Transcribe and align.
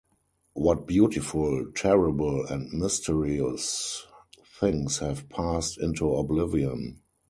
What 0.53 0.87
beautiful, 0.87 1.67
terrible, 1.75 2.43
and 2.47 2.71
mysterious 2.73 4.03
things 4.59 4.97
have 4.97 5.29
passed 5.29 5.77
into 5.77 6.11
oblivion! 6.15 7.01